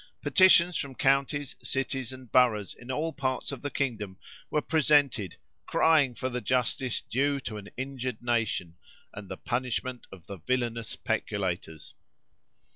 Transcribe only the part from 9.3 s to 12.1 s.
punishment of the villanous peculators.